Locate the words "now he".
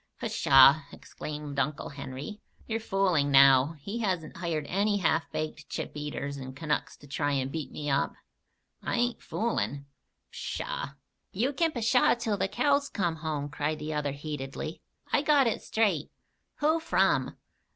3.29-3.99